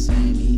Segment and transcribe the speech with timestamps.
[0.00, 0.49] Zany.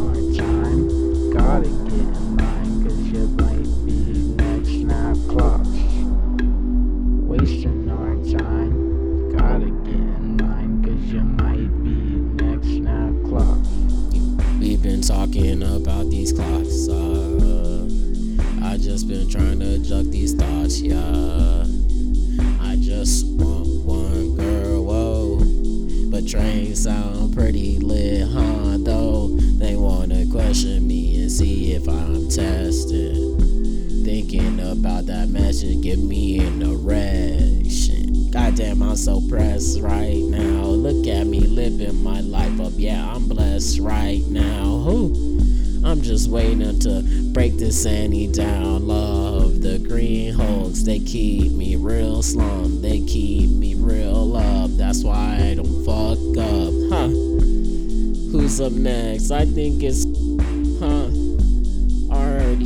[0.00, 0.88] Time,
[1.32, 3.98] gotta get in you might be
[4.34, 4.70] next.
[7.28, 8.72] Wasting our time,
[9.36, 10.38] gotta get in
[11.12, 11.96] you might be
[12.42, 12.74] next.
[14.58, 16.88] We've been talking about these clocks.
[16.88, 17.86] Uh,
[18.62, 21.66] I just been trying to jug these thoughts, yeah.
[22.60, 25.40] I just want one girl, whoa.
[26.10, 27.19] But train sound
[30.50, 33.14] wanna me and see if I'm tested.
[34.04, 38.28] Thinking about that message, give me an erection.
[38.32, 40.64] Goddamn, I'm so pressed right now.
[40.64, 42.72] Look at me living my life up.
[42.74, 44.64] Yeah, I'm blessed right now.
[44.78, 45.38] Who?
[45.84, 48.88] I'm just waiting to break this Annie down.
[48.88, 52.82] Love the green hulks, they keep me real slum.
[52.82, 54.72] They keep me real up.
[54.72, 57.30] That's why I don't fuck up, huh?
[58.32, 59.30] Who's up next?
[59.30, 60.06] I think it's?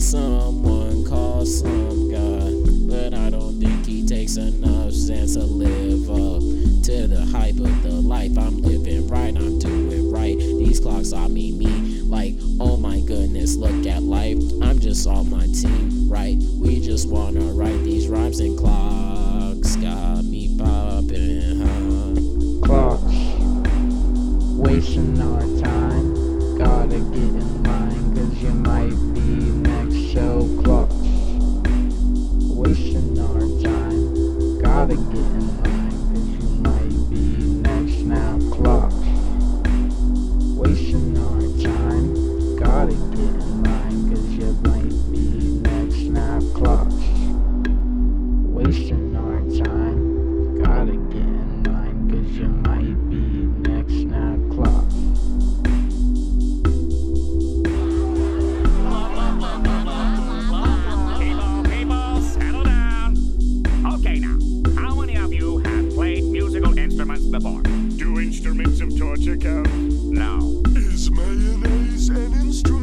[0.00, 2.52] Someone called some guy,
[2.86, 6.40] but I don't think he takes enough sense to live up
[6.84, 9.36] to the hype of the life I'm living right.
[9.36, 10.38] I'm doing right.
[10.38, 14.38] These clocks I mean me like, oh my goodness, look at life.
[14.62, 16.36] I'm just on my team, right?
[16.58, 19.25] We just wanna write these rhymes in clocks.
[40.56, 43.55] Wasting our time, God again.
[67.36, 67.62] perform.
[67.98, 69.68] Do instruments of torture count?
[70.04, 70.62] No.
[70.68, 72.75] Is mayonnaise an instrument?